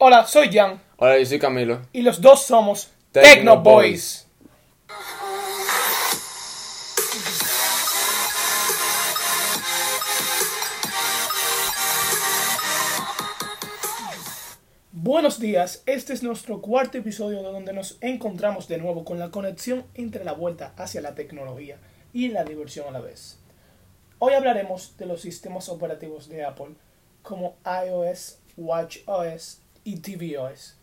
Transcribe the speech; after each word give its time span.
Hola, 0.00 0.28
soy 0.28 0.48
Jan 0.52 0.80
Hola, 0.98 1.18
yo 1.18 1.26
soy 1.26 1.40
Camilo. 1.40 1.80
y 1.92 2.02
los 2.02 2.20
dos 2.20 2.42
somos 2.42 2.92
Tecno 3.10 3.34
Tecno 3.34 3.62
Boys. 3.62 4.28
Buenos 14.92 15.40
días, 15.40 15.82
este 15.86 16.12
es 16.12 16.22
nuestro 16.22 16.60
cuarto 16.60 16.98
episodio 16.98 17.42
donde 17.42 17.72
nos 17.72 17.98
encontramos 18.00 18.68
de 18.68 18.78
nuevo 18.78 19.04
con 19.04 19.18
la 19.18 19.32
conexión 19.32 19.84
entre 19.94 20.24
la 20.24 20.32
vuelta 20.32 20.74
hacia 20.76 21.00
la 21.00 21.16
tecnología 21.16 21.78
y 22.12 22.28
la 22.28 22.44
diversión 22.44 22.86
a 22.86 22.92
la 22.92 23.00
vez. 23.00 23.40
Hoy 24.20 24.34
hablaremos 24.34 24.96
de 24.96 25.06
los 25.06 25.22
sistemas 25.22 25.68
operativos 25.68 26.28
de 26.28 26.44
Apple 26.44 26.76
como 27.24 27.56
iOS, 27.64 28.38
WatchOS 28.56 29.62
y 29.88 29.96
tvOS. 30.00 30.74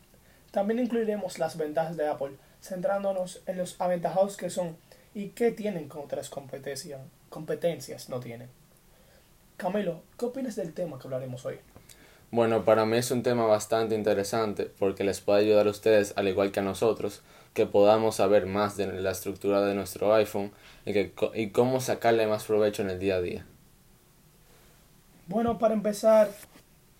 También 0.50 0.80
incluiremos 0.80 1.38
las 1.38 1.58
ventajas 1.58 1.96
de 1.96 2.08
Apple, 2.08 2.38
centrándonos 2.62 3.44
en 3.46 3.58
los 3.58 3.80
aventajados 3.80 4.36
que 4.36 4.50
son 4.50 4.78
y 5.14 5.30
qué 5.30 5.52
tienen 5.52 5.90
que 5.90 6.00
otras 6.00 6.30
competencias, 6.30 7.02
competencias 7.30 8.10
no 8.10 8.20
tienen. 8.20 8.50
Camilo, 9.58 10.02
¿qué 10.18 10.26
opinas 10.26 10.56
del 10.56 10.74
tema 10.74 10.98
que 10.98 11.06
hablaremos 11.06 11.46
hoy? 11.46 11.60
Bueno, 12.32 12.66
para 12.66 12.86
mí 12.86 12.98
es 12.98 13.12
un 13.12 13.22
tema 13.22 13.46
bastante 13.46 13.94
interesante 13.94 14.66
porque 14.80 15.04
les 15.04 15.22
puede 15.22 15.42
ayudar 15.42 15.68
a 15.68 15.70
ustedes, 15.70 16.14
al 16.16 16.28
igual 16.28 16.52
que 16.52 16.62
a 16.62 16.64
nosotros, 16.64 17.22
que 17.54 17.68
podamos 17.68 18.16
saber 18.16 18.48
más 18.48 18.76
de 18.76 18.88
la 19.02 19.12
estructura 19.12 19.62
de 19.62 19.76
nuestro 19.76 20.16
iPhone 20.16 20.52
y, 20.84 20.94
que, 20.94 21.14
y 21.36 21.52
cómo 21.52 21.80
sacarle 21.80 22.26
más 22.26 22.44
provecho 22.46 22.82
en 22.82 22.90
el 22.90 23.00
día 23.00 23.18
a 23.18 23.22
día. 23.22 23.46
Bueno, 25.28 25.60
para 25.60 25.76
empezar, 25.76 26.32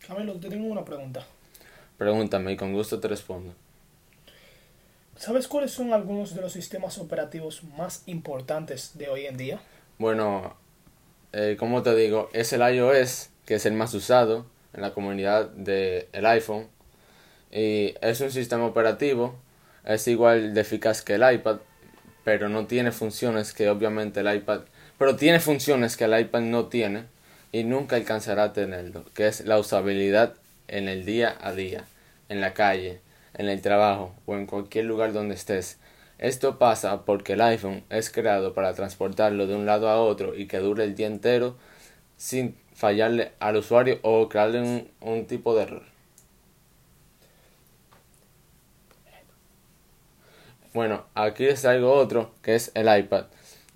Camilo, 0.08 0.34
te 0.40 0.50
tengo 0.50 0.68
una 0.68 0.86
pregunta. 0.86 1.26
Pregúntame 1.98 2.54
y 2.54 2.58
con 2.58 2.74
gusto 2.74 3.00
te 3.00 3.08
respondo. 3.08 3.54
¿Sabes 5.18 5.48
cuáles 5.48 5.72
son 5.72 5.94
algunos 5.94 6.36
de 6.36 6.42
los 6.42 6.52
sistemas 6.52 6.98
operativos 6.98 7.64
más 7.78 8.04
importantes 8.06 8.98
de 8.98 9.08
hoy 9.08 9.26
en 9.26 9.38
día? 9.38 9.60
Bueno, 9.98 10.56
eh, 11.32 11.56
como 11.58 11.84
te 11.84 11.96
digo, 11.96 12.30
es 12.34 12.52
el 12.52 12.62
iOS, 12.62 13.30
que 13.46 13.56
es 13.56 13.66
el 13.66 13.74
más 13.74 13.94
usado 13.94 14.46
en 14.74 14.82
la 14.82 14.94
comunidad 14.94 15.50
del 15.52 16.26
iPhone. 16.26 16.68
Y 17.52 17.96
es 18.02 18.20
un 18.20 18.32
sistema 18.32 18.66
operativo, 18.66 19.36
es 19.86 20.08
igual 20.08 20.54
de 20.54 20.62
eficaz 20.62 21.02
que 21.02 21.16
el 21.16 21.34
iPad, 21.34 21.58
pero 22.26 22.50
no 22.50 22.66
tiene 22.66 22.92
funciones 22.92 23.54
que 23.54 23.70
obviamente 23.70 24.20
el 24.20 24.36
iPad, 24.36 24.62
pero 24.98 25.16
tiene 25.16 25.40
funciones 25.40 25.96
que 25.96 26.06
el 26.06 26.20
iPad 26.20 26.42
no 26.42 26.66
tiene 26.66 27.06
y 27.52 27.64
nunca 27.64 27.96
alcanzará 27.96 28.44
a 28.44 28.54
tenerlo, 28.54 29.06
que 29.14 29.28
es 29.28 29.46
la 29.46 29.58
usabilidad 29.60 30.34
en 30.68 30.90
el 30.90 31.06
día 31.06 31.38
a 31.40 31.54
día, 31.54 31.86
en 32.30 32.42
la 32.42 32.54
calle, 32.54 33.02
en 33.34 33.50
el 33.50 33.62
trabajo 33.62 34.14
o 34.26 34.36
en 34.36 34.46
cualquier 34.46 34.86
lugar 34.86 35.14
donde 35.14 35.36
estés. 35.36 35.78
Esto 36.18 36.58
pasa 36.58 37.04
porque 37.06 37.34
el 37.34 37.42
iPhone 37.42 37.84
es 37.90 38.10
creado 38.10 38.54
para 38.54 38.74
transportarlo 38.74 39.48
de 39.48 39.56
un 39.56 39.66
lado 39.66 39.90
a 39.90 40.02
otro 40.02 40.36
y 40.36 40.48
que 40.48 40.60
dure 40.60 40.86
el 40.86 40.96
día 40.96 41.08
entero 41.08 41.58
sin 42.18 42.58
fallarle 42.74 43.34
al 43.40 43.58
usuario 43.58 44.00
o 44.02 44.30
crearle 44.30 44.90
un, 45.02 45.26
tipo 45.26 45.56
de 45.56 45.64
error. 45.64 45.84
Bueno, 50.74 51.06
aquí 51.16 51.46
les 51.46 51.62
traigo 51.62 51.92
otro 51.94 52.34
que 52.42 52.56
es 52.56 52.72
el 52.76 52.88
iPad. 52.98 53.26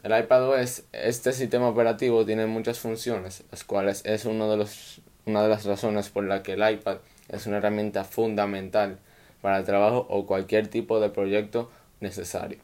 El 0.03 0.17
iPad 0.17 0.49
OS, 0.49 0.83
este 0.93 1.33
sistema 1.33 1.67
operativo 1.67 2.25
tiene 2.25 2.45
muchas 2.45 2.79
funciones, 2.79 3.43
las 3.51 3.65
cuales 3.65 4.01
es 4.05 4.23
uno 4.23 4.49
de 4.49 4.57
los, 4.57 5.01
una 5.25 5.43
de 5.43 5.49
las 5.49 5.65
razones 5.65 6.09
por 6.09 6.23
la 6.23 6.41
que 6.41 6.53
el 6.53 6.71
iPad 6.71 6.99
es 7.29 7.47
una 7.47 7.57
herramienta 7.57 8.03
fundamental 8.03 8.99
para 9.41 9.57
el 9.57 9.65
trabajo 9.65 10.05
o 10.09 10.25
cualquier 10.25 10.67
tipo 10.67 10.99
de 10.99 11.09
proyecto 11.09 11.69
necesario. 11.99 12.59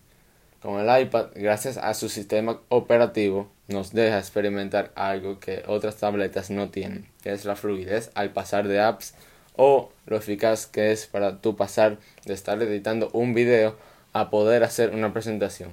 Con 0.61 0.79
el 0.79 1.01
iPad, 1.01 1.27
gracias 1.35 1.77
a 1.77 1.93
su 1.93 2.09
sistema 2.09 2.59
operativo, 2.69 3.49
nos 3.67 3.93
deja 3.93 4.17
experimentar 4.17 4.91
algo 4.95 5.39
que 5.39 5.63
otras 5.67 5.97
tabletas 5.97 6.49
no 6.49 6.69
tienen, 6.69 7.07
que 7.21 7.33
es 7.33 7.45
la 7.45 7.55
fluidez 7.55 8.11
al 8.15 8.31
pasar 8.31 8.67
de 8.67 8.79
apps 8.79 9.13
o 9.55 9.91
lo 10.05 10.17
eficaz 10.17 10.65
que 10.65 10.91
es 10.91 11.07
para 11.07 11.39
tú 11.39 11.55
pasar 11.55 11.97
de 12.25 12.33
estar 12.33 12.61
editando 12.61 13.09
un 13.13 13.33
video 13.33 13.75
a 14.13 14.29
poder 14.29 14.63
hacer 14.63 14.91
una 14.93 15.13
presentación. 15.13 15.71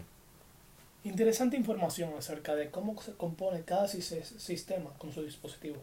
Interesante 1.04 1.56
información 1.56 2.10
acerca 2.16 2.54
de 2.54 2.70
cómo 2.70 3.00
se 3.00 3.12
compone 3.12 3.62
cada 3.62 3.88
sistema 3.88 4.90
con 4.98 5.12
su 5.12 5.22
dispositivo. 5.22 5.76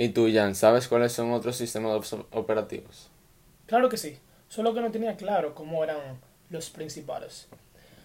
¿Y 0.00 0.10
tú, 0.10 0.28
Jan, 0.32 0.54
sabes 0.54 0.86
cuáles 0.86 1.12
son 1.12 1.32
otros 1.32 1.56
sistemas 1.56 2.14
operativos? 2.30 3.10
Claro 3.66 3.88
que 3.88 3.96
sí, 3.96 4.16
solo 4.48 4.72
que 4.72 4.80
no 4.80 4.92
tenía 4.92 5.16
claro 5.16 5.56
cómo 5.56 5.82
eran 5.82 6.20
los 6.50 6.70
principales. 6.70 7.48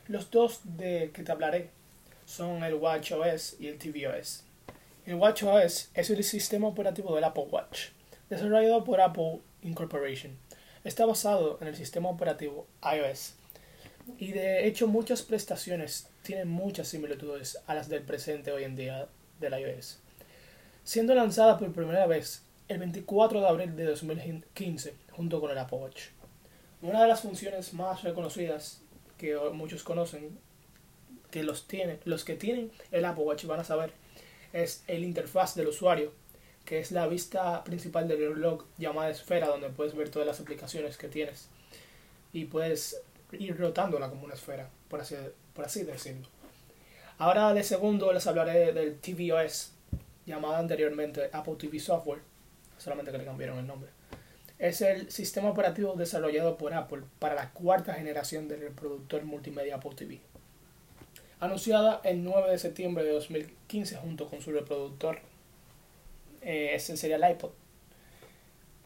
Los 0.08 0.32
dos 0.32 0.62
de 0.64 1.12
que 1.14 1.22
te 1.22 1.32
hablaré 1.32 1.70
son 2.26 2.64
el 2.64 2.74
WatchOS 2.74 3.58
y 3.60 3.68
el 3.68 3.78
tvOS. 3.78 4.44
El 5.06 5.16
WatchOS 5.16 5.92
es 5.94 6.10
el 6.10 6.24
sistema 6.24 6.68
operativo 6.68 7.14
del 7.14 7.26
Apple 7.26 7.46
Watch, 7.52 7.90
desarrollado 8.28 8.84
por 8.84 9.00
Apple 9.00 9.42
Incorporation. 9.62 10.36
Está 10.84 11.06
basado 11.06 11.60
en 11.62 11.68
el 11.68 11.76
sistema 11.76 12.10
operativo 12.10 12.66
iOS 12.82 13.36
y 14.18 14.32
de 14.32 14.68
hecho 14.68 14.88
muchas 14.88 15.22
prestaciones 15.22 16.10
tienen 16.24 16.50
muchas 16.50 16.88
similitudes 16.88 17.60
a 17.68 17.76
las 17.76 17.88
del 17.88 18.02
presente 18.02 18.52
hoy 18.52 18.64
en 18.64 18.76
día 18.76 19.08
del 19.40 19.60
iOS. 19.60 20.00
Siendo 20.84 21.16
lanzada 21.16 21.58
por 21.58 21.72
primera 21.72 22.06
vez 22.08 22.44
el 22.68 22.78
24 22.80 23.40
de 23.40 23.48
abril 23.48 23.76
de 23.78 23.86
2015 23.86 24.94
junto 25.12 25.40
con 25.40 25.50
el 25.50 25.58
Apple 25.58 25.78
Watch. 25.78 26.02
Una 26.82 27.02
de 27.02 27.08
las 27.08 27.22
funciones 27.22 27.74
más 27.74 28.04
reconocidas 28.04 28.82
que 29.18 29.38
muchos 29.54 29.84
conocen, 29.84 30.38
que 31.32 31.44
los 31.44 31.68
tienen, 31.70 32.00
los 32.04 32.26
que 32.26 32.36
tienen 32.36 32.70
el 32.92 33.06
Apple 33.06 33.24
Watch 33.24 33.46
van 33.46 33.62
a 33.62 33.64
saber, 33.64 33.94
es 34.52 34.84
el 34.88 35.06
interfaz 35.06 35.56
del 35.56 35.70
usuario, 35.70 36.12
que 36.66 36.80
es 36.80 36.92
la 36.92 37.08
vista 37.08 37.64
principal 37.64 38.10
del 38.10 38.36
reloj 38.36 38.66
llamada 38.78 39.10
esfera, 39.10 39.48
donde 39.48 39.70
puedes 39.70 39.96
ver 39.96 40.10
todas 40.10 40.28
las 40.28 40.42
aplicaciones 40.42 40.98
que 40.98 41.08
tienes 41.08 41.48
y 42.34 42.44
puedes 42.44 43.02
ir 43.32 43.58
rotándola 43.58 44.10
como 44.10 44.26
una 44.26 44.34
esfera, 44.34 44.70
por 44.90 45.00
así, 45.00 45.16
por 45.54 45.64
así 45.64 45.84
decirlo. 45.84 46.28
Ahora 47.20 47.54
de 47.54 47.64
segundo 47.64 48.12
les 48.12 48.28
hablaré 48.28 48.74
del 48.74 49.00
tvOS, 49.00 49.72
llamada 50.26 50.60
anteriormente 50.60 51.30
Apple 51.32 51.56
TV 51.58 51.80
Software, 51.80 52.22
solamente 52.78 53.12
que 53.12 53.18
le 53.18 53.26
cambiaron 53.26 53.60
el 53.60 53.68
nombre. 53.68 53.90
Es 54.60 54.82
el 54.82 55.12
sistema 55.12 55.50
operativo 55.50 55.94
desarrollado 55.94 56.58
por 56.58 56.74
Apple 56.74 57.04
para 57.20 57.36
la 57.36 57.52
cuarta 57.52 57.94
generación 57.94 58.48
del 58.48 58.62
reproductor 58.62 59.24
multimedia 59.24 59.76
Apple 59.76 59.96
TV. 59.96 60.22
Anunciada 61.40 62.00
el 62.04 62.24
9 62.24 62.52
de 62.52 62.58
septiembre 62.58 63.04
de 63.04 63.12
2015 63.12 63.98
junto 63.98 64.30
con 64.30 64.42
su 64.42 64.52
reproductor, 64.52 65.20
eh, 66.42 66.72
ese 66.74 66.96
sería 66.96 67.18
el 67.18 67.32
iPod. 67.32 67.52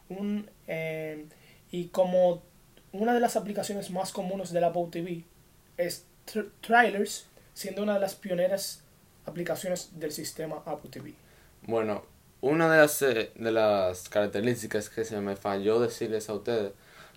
Un, 0.09 0.49
eh, 0.67 1.25
y 1.69 1.89
como 1.89 2.41
una 2.93 3.13
de 3.13 3.19
las 3.19 3.35
aplicaciones 3.35 3.91
más 3.91 4.11
comunes 4.11 4.51
del 4.51 4.63
Apple 4.63 4.87
TV 4.89 5.23
es 5.77 6.05
Trailers, 6.61 7.27
siendo 7.53 7.83
una 7.83 7.93
de 7.93 7.99
las 7.99 8.15
pioneras 8.15 8.83
aplicaciones 9.25 9.99
del 9.99 10.11
sistema 10.11 10.63
Apple 10.65 10.89
TV. 10.89 11.13
Bueno, 11.67 12.05
una 12.39 12.71
de 12.71 12.77
las, 12.77 13.01
eh, 13.01 13.31
de 13.35 13.51
las 13.51 14.07
características 14.07 14.89
que 14.89 15.03
se 15.03 15.19
me 15.19 15.35
falló 15.35 15.81
decirles 15.81 16.29
a 16.29 16.33
ustedes 16.33 16.71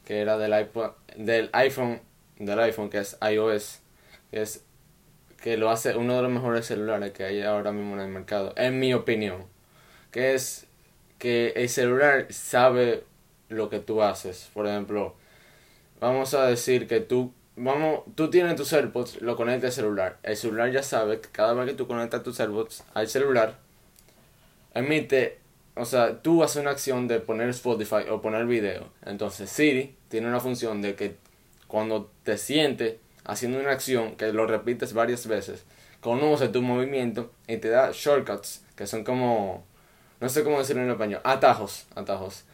que 0.04 0.20
era 0.20 0.38
del, 0.38 0.52
iPod, 0.60 0.90
del 1.16 1.50
iPhone 1.52 2.00
del 2.36 2.58
iPhone 2.58 2.90
que 2.90 2.98
es 2.98 3.16
iOS 3.22 3.78
que 4.32 4.42
es 4.42 4.64
que 5.40 5.56
lo 5.56 5.70
hace 5.70 5.96
uno 5.96 6.16
de 6.16 6.22
los 6.22 6.32
mejores 6.32 6.66
celulares 6.66 7.12
que 7.12 7.22
hay 7.22 7.42
ahora 7.42 7.70
mismo 7.70 7.94
en 7.94 8.00
el 8.00 8.08
mercado 8.08 8.52
en 8.56 8.80
mi 8.80 8.92
opinión 8.92 9.44
que 10.10 10.34
es 10.34 10.66
que 11.18 11.52
el 11.54 11.68
celular 11.68 12.26
sabe 12.30 13.04
lo 13.50 13.70
que 13.70 13.78
tú 13.78 14.02
haces. 14.02 14.50
Por 14.52 14.66
ejemplo 14.66 15.14
vamos 16.00 16.34
a 16.34 16.46
decir 16.46 16.88
que 16.88 16.98
tú 16.98 17.32
vamos 17.54 18.00
tú 18.16 18.30
tienes 18.30 18.56
tus 18.56 18.72
AirPods 18.72 19.22
lo 19.22 19.36
conectas 19.36 19.68
al 19.68 19.84
celular. 19.84 20.18
El 20.24 20.36
celular 20.36 20.72
ya 20.72 20.82
sabe 20.82 21.20
que 21.20 21.28
cada 21.28 21.54
vez 21.54 21.68
que 21.68 21.74
tú 21.74 21.86
conectas 21.86 22.24
tus 22.24 22.40
AirPods 22.40 22.82
al 22.94 23.06
celular 23.06 23.69
emite, 24.74 25.38
o 25.74 25.84
sea, 25.84 26.22
tú 26.22 26.42
haces 26.42 26.62
una 26.62 26.70
acción 26.70 27.08
de 27.08 27.20
poner 27.20 27.48
Spotify 27.50 28.08
o 28.10 28.20
poner 28.20 28.46
video. 28.46 28.88
Entonces 29.04 29.50
Siri 29.50 29.96
tiene 30.08 30.28
una 30.28 30.40
función 30.40 30.82
de 30.82 30.94
que 30.94 31.16
cuando 31.66 32.10
te 32.24 32.36
sientes 32.36 32.96
haciendo 33.24 33.60
una 33.60 33.72
acción 33.72 34.16
que 34.16 34.32
lo 34.32 34.46
repites 34.46 34.92
varias 34.92 35.26
veces, 35.26 35.64
conoce 36.00 36.48
tu 36.48 36.62
movimiento 36.62 37.30
y 37.46 37.58
te 37.58 37.68
da 37.68 37.90
shortcuts, 37.92 38.64
que 38.76 38.86
son 38.86 39.04
como, 39.04 39.64
no 40.20 40.28
sé 40.28 40.42
cómo 40.42 40.58
decirlo 40.58 40.82
en 40.82 40.90
español, 40.90 41.20
atajos, 41.24 41.86
atajos, 41.94 42.44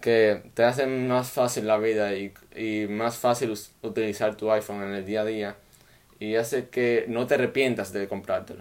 que 0.00 0.42
te 0.54 0.64
hacen 0.64 1.08
más 1.08 1.30
fácil 1.30 1.66
la 1.66 1.78
vida 1.78 2.14
y, 2.14 2.32
y 2.54 2.86
más 2.88 3.16
fácil 3.16 3.54
utilizar 3.82 4.36
tu 4.36 4.50
iPhone 4.50 4.82
en 4.82 4.92
el 4.92 5.06
día 5.06 5.22
a 5.22 5.24
día 5.24 5.56
y 6.18 6.36
hace 6.36 6.68
que 6.68 7.04
no 7.08 7.26
te 7.26 7.34
arrepientas 7.34 7.92
de 7.92 8.08
comprártelo. 8.08 8.60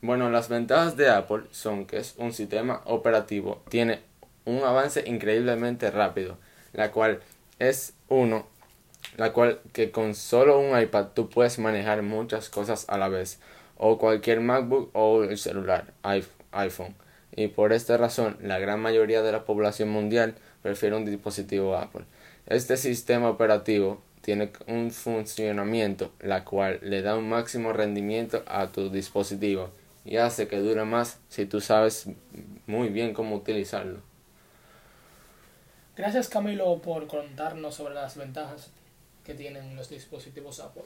Bueno, 0.00 0.30
las 0.30 0.48
ventajas 0.48 0.96
de 0.96 1.10
Apple 1.10 1.42
son 1.50 1.84
que 1.84 1.96
es 1.98 2.14
un 2.18 2.32
sistema 2.32 2.82
operativo, 2.84 3.62
tiene 3.68 3.98
un 4.44 4.62
avance 4.62 5.02
increíblemente 5.06 5.90
rápido. 5.90 6.38
la 6.72 6.92
cual 6.92 7.20
es 7.58 7.94
uno, 8.08 8.46
la 9.16 9.32
cual 9.32 9.60
que 9.72 9.90
con 9.90 10.14
solo 10.14 10.60
un 10.60 10.78
iPad 10.78 11.08
tú 11.14 11.28
puedes 11.28 11.58
manejar 11.58 12.02
muchas 12.02 12.48
cosas 12.48 12.84
a 12.88 12.98
la 12.98 13.08
vez, 13.08 13.40
o 13.76 13.98
cualquier 13.98 14.40
MacBook 14.40 14.90
o 14.92 15.24
el 15.24 15.36
celular, 15.36 15.92
iPhone. 16.52 16.94
Y 17.34 17.48
por 17.48 17.72
esta 17.72 17.96
razón, 17.96 18.36
la 18.40 18.60
gran 18.60 18.80
mayoría 18.80 19.22
de 19.22 19.32
la 19.32 19.44
población 19.44 19.88
mundial 19.88 20.36
prefiere 20.62 20.94
un 20.94 21.06
dispositivo 21.06 21.76
Apple. 21.76 22.04
Este 22.46 22.76
sistema 22.76 23.28
operativo 23.30 24.00
tiene 24.20 24.52
un 24.68 24.92
funcionamiento 24.92 26.12
la 26.20 26.44
cual 26.44 26.78
le 26.82 27.02
da 27.02 27.16
un 27.16 27.28
máximo 27.28 27.72
rendimiento 27.72 28.44
a 28.46 28.68
tu 28.68 28.90
dispositivo 28.90 29.70
y 30.08 30.16
hace 30.16 30.48
que 30.48 30.56
dure 30.58 30.84
más 30.84 31.20
si 31.28 31.44
tú 31.44 31.60
sabes 31.60 32.06
muy 32.66 32.88
bien 32.88 33.12
cómo 33.12 33.36
utilizarlo. 33.36 34.00
Gracias 35.96 36.28
Camilo 36.28 36.78
por 36.78 37.06
contarnos 37.06 37.74
sobre 37.74 37.94
las 37.94 38.16
ventajas 38.16 38.70
que 39.22 39.34
tienen 39.34 39.76
los 39.76 39.90
dispositivos 39.90 40.60
Apple. 40.60 40.84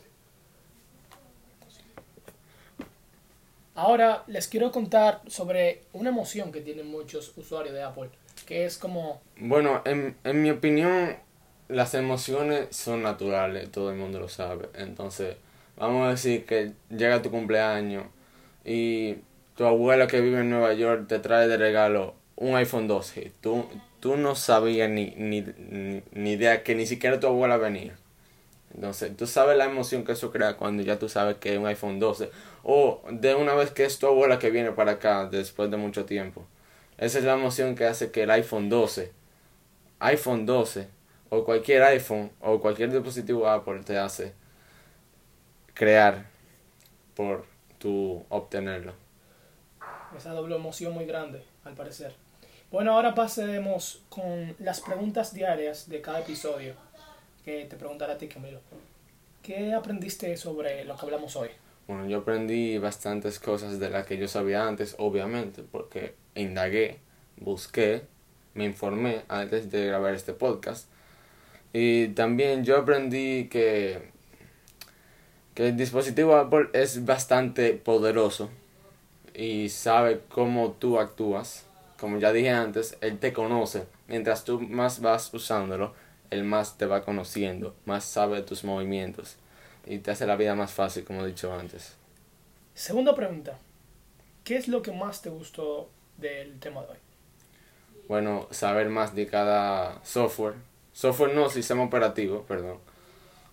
Ahora 3.76 4.24
les 4.26 4.48
quiero 4.48 4.72
contar 4.72 5.22
sobre 5.28 5.84
una 5.92 6.10
emoción 6.10 6.50
que 6.50 6.60
tienen 6.60 6.88
muchos 6.88 7.32
usuarios 7.38 7.74
de 7.74 7.82
Apple, 7.82 8.10
que 8.44 8.66
es 8.66 8.76
como... 8.76 9.22
Bueno, 9.36 9.82
en, 9.84 10.16
en 10.24 10.42
mi 10.42 10.50
opinión, 10.50 11.16
las 11.68 11.94
emociones 11.94 12.74
son 12.74 13.02
naturales, 13.02 13.70
todo 13.70 13.90
el 13.92 13.96
mundo 13.96 14.18
lo 14.18 14.28
sabe. 14.28 14.68
Entonces, 14.74 15.36
vamos 15.76 16.08
a 16.08 16.10
decir 16.10 16.44
que 16.44 16.72
llega 16.90 17.22
tu 17.22 17.30
cumpleaños 17.30 18.06
y 18.64 19.16
tu 19.56 19.64
abuela 19.64 20.06
que 20.06 20.20
vive 20.20 20.40
en 20.40 20.50
Nueva 20.50 20.72
York 20.74 21.06
te 21.08 21.18
trae 21.18 21.48
de 21.48 21.56
regalo 21.56 22.14
un 22.36 22.56
iPhone 22.56 22.88
12. 22.88 23.32
Tú, 23.40 23.66
tú 24.00 24.16
no 24.16 24.34
sabías 24.34 24.90
ni, 24.90 25.14
ni, 25.16 25.44
ni, 26.12 26.32
idea 26.32 26.62
que 26.62 26.74
ni 26.74 26.86
siquiera 26.86 27.20
tu 27.20 27.26
abuela 27.26 27.56
venía. 27.56 27.96
Entonces, 28.74 29.16
tú 29.16 29.26
sabes 29.26 29.56
la 29.56 29.66
emoción 29.66 30.04
que 30.04 30.12
eso 30.12 30.32
crea 30.32 30.56
cuando 30.56 30.82
ya 30.82 30.98
tú 30.98 31.08
sabes 31.08 31.36
que 31.36 31.52
es 31.52 31.58
un 31.58 31.66
iPhone 31.66 32.00
12. 32.00 32.30
O 32.62 33.02
de 33.10 33.34
una 33.34 33.54
vez 33.54 33.70
que 33.70 33.84
es 33.84 33.98
tu 33.98 34.06
abuela 34.06 34.38
que 34.38 34.50
viene 34.50 34.72
para 34.72 34.92
acá 34.92 35.26
después 35.26 35.70
de 35.70 35.76
mucho 35.76 36.04
tiempo. 36.04 36.46
Esa 36.98 37.18
es 37.18 37.24
la 37.24 37.34
emoción 37.34 37.74
que 37.74 37.84
hace 37.86 38.10
que 38.10 38.22
el 38.22 38.30
iPhone 38.30 38.68
12, 38.68 39.12
iPhone 40.00 40.46
12, 40.46 40.88
o 41.30 41.44
cualquier 41.44 41.82
iPhone, 41.82 42.30
o 42.40 42.60
cualquier 42.60 42.90
dispositivo 42.90 43.48
Apple 43.48 43.80
te 43.84 43.98
hace 43.98 44.34
crear 45.74 46.26
por 47.14 47.51
tu 47.82 48.24
obtenerlo. 48.28 48.94
Esa 50.16 50.32
doble 50.32 50.54
emoción 50.54 50.94
muy 50.94 51.04
grande, 51.04 51.42
al 51.64 51.74
parecer. 51.74 52.14
Bueno, 52.70 52.94
ahora 52.94 53.12
pasemos 53.12 54.02
con 54.08 54.54
las 54.60 54.80
preguntas 54.80 55.34
diarias 55.34 55.88
de 55.88 56.00
cada 56.00 56.20
episodio 56.20 56.74
que 57.44 57.64
te 57.64 57.76
preguntaré 57.76 58.12
a 58.12 58.18
ti, 58.18 58.28
Camilo. 58.28 58.60
¿Qué 59.42 59.74
aprendiste 59.74 60.36
sobre 60.36 60.84
lo 60.84 60.96
que 60.96 61.04
hablamos 61.04 61.34
hoy? 61.34 61.48
Bueno, 61.88 62.06
yo 62.06 62.18
aprendí 62.18 62.78
bastantes 62.78 63.40
cosas 63.40 63.80
de 63.80 63.90
las 63.90 64.06
que 64.06 64.16
yo 64.16 64.28
sabía 64.28 64.68
antes, 64.68 64.94
obviamente, 64.98 65.64
porque 65.64 66.14
indagué, 66.36 67.00
busqué, 67.38 68.02
me 68.54 68.64
informé 68.64 69.22
antes 69.28 69.72
de 69.72 69.86
grabar 69.86 70.14
este 70.14 70.32
podcast. 70.32 70.88
Y 71.72 72.08
también 72.08 72.64
yo 72.64 72.76
aprendí 72.76 73.48
que, 73.48 74.12
que 75.54 75.68
el 75.68 75.76
dispositivo 75.76 76.36
Apple 76.36 76.68
es 76.72 77.04
bastante 77.04 77.74
poderoso 77.74 78.50
y 79.34 79.68
sabe 79.68 80.20
cómo 80.28 80.72
tú 80.72 80.98
actúas. 80.98 81.66
Como 81.98 82.18
ya 82.18 82.32
dije 82.32 82.50
antes, 82.50 82.96
él 83.00 83.18
te 83.18 83.32
conoce. 83.32 83.84
Mientras 84.08 84.44
tú 84.44 84.60
más 84.60 85.00
vas 85.00 85.32
usándolo, 85.32 85.94
él 86.30 86.44
más 86.44 86.78
te 86.78 86.86
va 86.86 87.04
conociendo, 87.04 87.74
más 87.84 88.04
sabe 88.04 88.36
de 88.36 88.42
tus 88.42 88.64
movimientos 88.64 89.36
y 89.86 89.98
te 89.98 90.10
hace 90.10 90.26
la 90.26 90.36
vida 90.36 90.54
más 90.54 90.72
fácil, 90.72 91.04
como 91.04 91.24
he 91.24 91.28
dicho 91.28 91.52
antes. 91.52 91.96
Segunda 92.74 93.14
pregunta. 93.14 93.58
¿Qué 94.44 94.56
es 94.56 94.68
lo 94.68 94.82
que 94.82 94.92
más 94.92 95.22
te 95.22 95.30
gustó 95.30 95.88
del 96.18 96.58
tema 96.58 96.82
de 96.82 96.88
hoy? 96.88 96.96
Bueno, 98.08 98.48
saber 98.50 98.88
más 98.88 99.14
de 99.14 99.26
cada 99.26 100.04
software. 100.04 100.54
Software 100.92 101.34
no, 101.34 101.48
sistema 101.48 101.82
operativo, 101.82 102.42
perdón. 102.42 102.78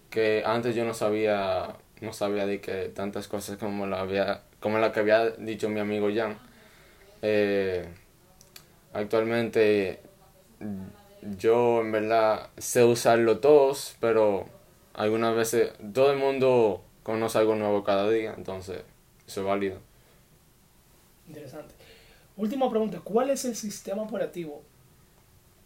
Que 0.09 0.43
antes 0.45 0.75
yo 0.75 0.85
no 0.85 0.93
sabía, 0.93 1.75
no 2.01 2.13
sabía 2.13 2.45
de 2.45 2.61
que 2.61 2.89
tantas 2.89 3.27
cosas 3.27 3.57
como 3.57 3.87
la 3.87 4.01
había, 4.01 4.43
como 4.59 4.79
la 4.79 4.91
que 4.91 4.99
había 5.01 5.29
dicho 5.31 5.69
mi 5.69 5.79
amigo 5.79 6.09
Jan. 6.13 6.37
Eh, 7.21 7.87
actualmente 8.93 9.99
yo 11.37 11.81
en 11.81 11.91
verdad 11.91 12.49
sé 12.57 12.83
usarlo 12.83 13.39
todos, 13.39 13.95
pero 13.99 14.45
algunas 14.93 15.35
veces 15.35 15.73
todo 15.93 16.11
el 16.11 16.17
mundo 16.17 16.81
conoce 17.03 17.37
algo 17.37 17.55
nuevo 17.55 17.83
cada 17.83 18.09
día, 18.09 18.33
entonces 18.37 18.83
eso 19.27 19.41
es 19.41 19.47
válido. 19.47 19.77
Interesante. 21.27 21.75
Última 22.37 22.69
pregunta, 22.69 23.01
¿cuál 23.03 23.29
es 23.29 23.45
el 23.45 23.55
sistema 23.55 24.01
operativo 24.01 24.63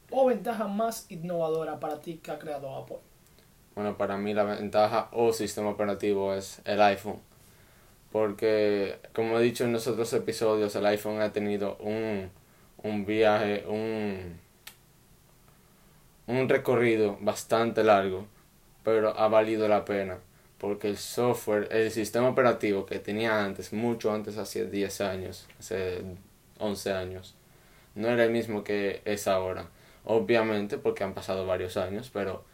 o 0.09 0.25
ventaja 0.25 0.67
más 0.67 1.05
innovadora 1.09 1.79
para 1.79 1.99
ti 1.99 2.19
que 2.21 2.31
ha 2.31 2.39
creado 2.39 2.75
Apple? 2.75 2.97
Bueno, 3.75 3.97
para 3.97 4.17
mí 4.17 4.33
la 4.33 4.43
ventaja 4.43 5.09
o 5.11 5.33
sistema 5.33 5.69
operativo 5.69 6.33
es 6.33 6.61
el 6.65 6.81
iPhone. 6.81 7.19
Porque, 8.11 8.99
como 9.13 9.39
he 9.39 9.43
dicho 9.43 9.63
en 9.63 9.73
los 9.73 9.87
otros 9.87 10.13
episodios, 10.13 10.75
el 10.75 10.85
iPhone 10.85 11.21
ha 11.21 11.33
tenido 11.33 11.77
un, 11.77 12.29
un 12.83 13.05
viaje, 13.05 13.65
un, 13.67 14.39
un 16.27 16.49
recorrido 16.49 17.17
bastante 17.21 17.83
largo 17.83 18.27
pero 18.83 19.17
ha 19.17 19.27
valido 19.27 19.67
la 19.67 19.85
pena 19.85 20.17
porque 20.57 20.89
el 20.89 20.97
software, 20.97 21.67
el 21.71 21.91
sistema 21.91 22.29
operativo 22.29 22.85
que 22.85 22.99
tenía 22.99 23.43
antes, 23.43 23.73
mucho 23.73 24.13
antes, 24.13 24.37
hace 24.37 24.65
10 24.65 25.01
años, 25.01 25.45
hace 25.59 26.01
11 26.57 26.93
años, 26.93 27.35
no 27.95 28.07
era 28.07 28.23
el 28.23 28.31
mismo 28.31 28.63
que 28.63 29.01
es 29.03 29.27
ahora. 29.27 29.67
Obviamente, 30.05 30.77
porque 30.77 31.03
han 31.03 31.13
pasado 31.13 31.45
varios 31.45 31.75
años, 31.75 32.09
pero 32.13 32.45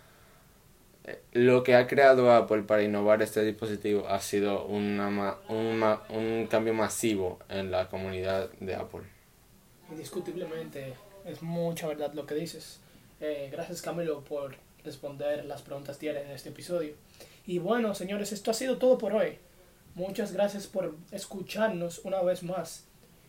lo 1.32 1.64
que 1.64 1.76
ha 1.76 1.88
creado 1.88 2.32
Apple 2.32 2.64
para 2.64 2.84
innovar 2.84 3.22
este 3.22 3.44
dispositivo 3.44 4.08
ha 4.08 4.20
sido 4.20 4.66
una, 4.66 5.38
un 5.50 6.48
cambio 6.48 6.74
masivo 6.74 7.40
en 7.50 7.72
la 7.72 7.88
comunidad 7.88 8.50
de 8.60 8.76
Apple. 8.76 9.02
Indiscutiblemente, 9.90 10.94
es 11.26 11.42
mucha 11.42 11.88
verdad 11.88 12.14
lo 12.14 12.26
que 12.26 12.36
dices. 12.36 12.80
Eh, 13.22 13.50
gracias 13.52 13.82
Camilo 13.82 14.24
por 14.24 14.56
responder 14.84 15.46
las 15.46 15.62
preguntas 15.62 16.00
diarias 16.00 16.26
en 16.26 16.32
este 16.32 16.50
episodio. 16.50 16.94
Y 17.46 17.60
bueno, 17.60 17.96
señores, 17.96 18.32
esto 18.32 18.52
ha 18.52 18.54
sido 18.54 18.78
todo 18.78 18.98
por 18.98 19.14
hoy. 19.14 19.38
Muchas 19.96 20.32
gracias 20.32 20.68
por 20.68 20.96
escucharnos 21.12 22.00
una 22.06 22.22
vez 22.22 22.44
más 22.44 22.86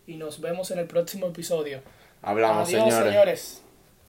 y 0.07 0.17
nos 0.17 0.41
vemos 0.41 0.71
en 0.71 0.79
el 0.79 0.87
próximo 0.87 1.29
episodio. 1.29 1.81
Hablamos, 2.23 2.69
señores. 2.69 3.63